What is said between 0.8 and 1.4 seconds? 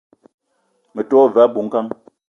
Me te wa